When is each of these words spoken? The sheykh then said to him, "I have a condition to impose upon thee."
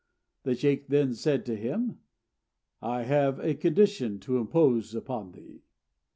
The 0.41 0.55
sheykh 0.55 0.87
then 0.87 1.13
said 1.13 1.45
to 1.45 1.55
him, 1.55 1.99
"I 2.81 3.03
have 3.03 3.37
a 3.39 3.53
condition 3.53 4.17
to 4.21 4.37
impose 4.39 4.95
upon 4.95 5.33
thee." 5.33 5.61